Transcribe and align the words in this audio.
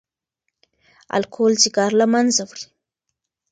الکول 1.17 1.53
ځیګر 1.63 1.89
له 1.99 2.05
منځه 2.13 2.41
وړي. 2.49 2.65